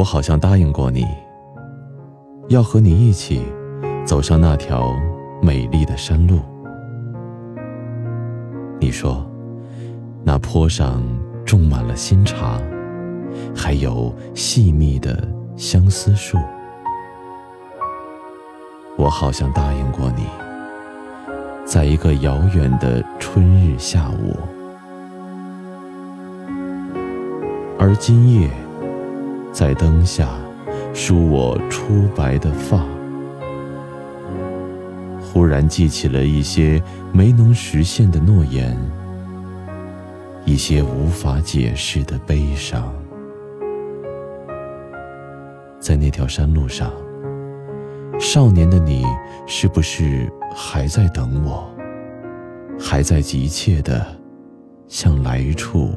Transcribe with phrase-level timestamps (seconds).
[0.00, 1.06] 我好像答应过你，
[2.48, 3.42] 要和你一起
[4.02, 4.94] 走上那条
[5.42, 6.40] 美丽的山路。
[8.78, 9.30] 你说，
[10.24, 11.02] 那坡上
[11.44, 12.58] 种满了新茶，
[13.54, 15.22] 还有细密的
[15.54, 16.38] 相思树。
[18.96, 20.24] 我好像答应过你，
[21.66, 24.34] 在一个遥远的春日下午，
[27.78, 28.48] 而今夜，
[29.52, 30.28] 在灯下
[30.94, 32.84] 梳我初白的发，
[35.20, 36.82] 忽然记起了一些
[37.12, 38.76] 没能实现的诺言，
[40.44, 42.92] 一些无法解释的悲伤，
[45.80, 46.90] 在那条山路上。
[48.18, 49.04] 少年的你，
[49.46, 51.68] 是不是还在等我？
[52.78, 54.06] 还在急切的
[54.88, 55.90] 向来处？